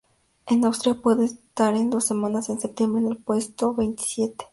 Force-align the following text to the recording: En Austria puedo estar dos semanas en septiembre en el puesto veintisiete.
En 0.47 0.63
Austria 0.65 0.95
puedo 0.95 1.21
estar 1.21 1.75
dos 1.91 2.05
semanas 2.05 2.49
en 2.49 2.59
septiembre 2.59 3.03
en 3.03 3.11
el 3.11 3.17
puesto 3.17 3.75
veintisiete. 3.75 4.47